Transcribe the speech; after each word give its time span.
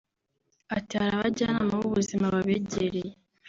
Ati 0.75 0.93
“Hari 0.99 1.11
abajyanama 1.17 1.73
b’ubuzima 1.81 2.25
babegereye 2.33 3.11